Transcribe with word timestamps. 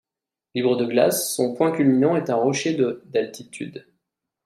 Libre 0.55 0.77
de 0.77 0.85
glace, 0.87 1.31
son 1.35 1.53
point 1.53 1.71
culminant 1.71 2.15
est 2.15 2.31
un 2.31 2.35
rocher 2.35 2.73
de 2.73 3.03
d'altitude. 3.05 3.85